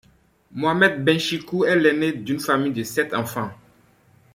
Mohamed 0.53 1.05
Benchicou 1.05 1.63
est 1.63 1.75
l'aîné 1.77 2.11
d'une 2.11 2.39
famille 2.39 2.73
de 2.73 2.81
sept 2.81 3.13
enfants. 3.13 3.51